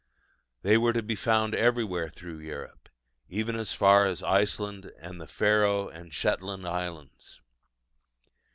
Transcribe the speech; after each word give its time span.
They 0.63 0.79
were 0.79 0.93
to 0.93 1.03
be 1.03 1.13
found 1.13 1.53
everywhere 1.53 2.09
through 2.09 2.39
Europe, 2.39 2.89
even 3.29 3.55
as 3.55 3.73
far 3.75 4.07
as 4.07 4.23
Iceland 4.23 4.91
and 4.99 5.21
the 5.21 5.27
Faroe 5.27 5.89
and 5.89 6.11
Shetland 6.11 6.67
Islands. 6.67 7.39